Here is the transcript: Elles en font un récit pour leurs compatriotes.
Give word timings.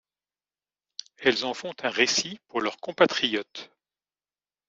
Elles 1.19 1.45
en 1.45 1.53
font 1.53 1.75
un 1.83 1.91
récit 1.91 2.39
pour 2.47 2.59
leurs 2.59 2.77
compatriotes. 2.77 3.69